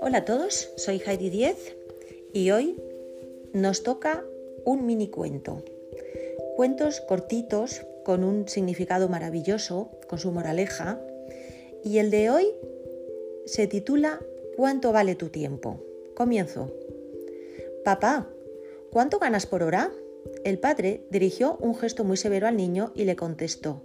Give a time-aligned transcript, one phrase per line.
[0.00, 1.76] Hola a todos, soy Heidi Diez
[2.32, 2.76] y hoy
[3.52, 4.24] nos toca
[4.64, 5.62] un mini cuento.
[6.56, 11.00] Cuentos cortitos con un significado maravilloso, con su moraleja.
[11.82, 12.46] Y el de hoy
[13.46, 14.20] se titula
[14.56, 15.80] ¿Cuánto vale tu tiempo?
[16.14, 16.72] Comienzo.
[17.84, 18.28] Papá,
[18.92, 19.90] ¿cuánto ganas por hora?
[20.44, 23.82] El padre dirigió un gesto muy severo al niño y le contestó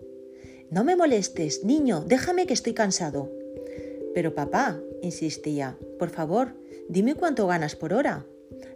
[0.72, 3.32] No me molestes, niño, déjame que estoy cansado.
[4.14, 6.54] Pero papá, insistía, por favor,
[6.88, 8.26] dime cuánto ganas por hora.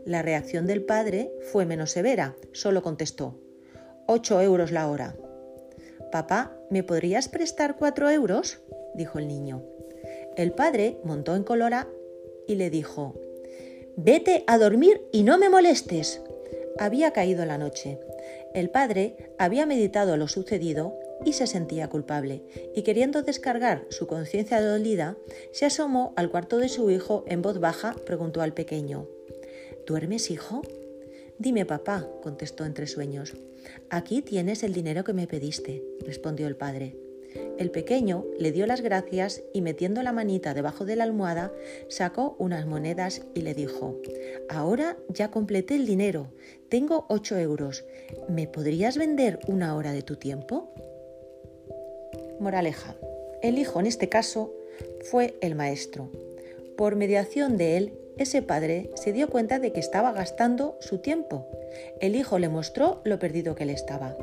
[0.05, 3.40] La reacción del padre fue menos severa, solo contestó
[4.08, 5.16] Ocho euros la hora.
[6.12, 8.59] Papá, ¿me podrías prestar cuatro euros?
[8.95, 9.64] dijo el niño.
[10.36, 11.88] El padre montó en colora
[12.48, 13.14] y le dijo
[13.95, 16.22] Vete a dormir y no me molestes.
[16.80, 18.00] Había caído la noche.
[18.55, 22.44] El padre había meditado lo sucedido y se sentía culpable,
[22.76, 25.17] y queriendo descargar su conciencia dolida,
[25.52, 29.08] se asomó al cuarto de su hijo en voz baja, preguntó al pequeño
[29.86, 30.61] ¿Duermes, hijo?
[31.38, 33.36] Dime, papá, contestó entre sueños.
[33.89, 36.95] Aquí tienes el dinero que me pediste, respondió el padre.
[37.58, 41.52] El pequeño le dio las gracias y metiendo la manita debajo de la almohada
[41.89, 44.00] sacó unas monedas y le dijo,
[44.50, 46.31] Ahora ya completé el dinero,
[46.69, 47.86] tengo ocho euros,
[48.30, 50.73] ¿me podrías vender una hora de tu tiempo?
[52.44, 52.95] Moraleja.
[53.41, 54.53] El hijo en este caso
[55.02, 56.09] fue el maestro.
[56.77, 61.47] Por mediación de él, ese padre se dio cuenta de que estaba gastando su tiempo.
[62.00, 64.16] El hijo le mostró lo perdido que le estaba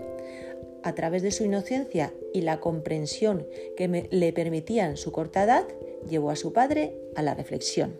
[0.82, 3.46] a través de su inocencia y la comprensión
[3.76, 5.64] que le permitían su corta edad,
[6.08, 7.98] llevó a su padre a la reflexión.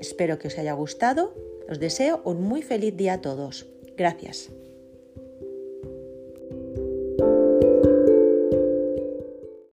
[0.00, 1.34] Espero que os haya gustado.
[1.68, 3.66] Os deseo un muy feliz día a todos.
[3.96, 4.50] Gracias.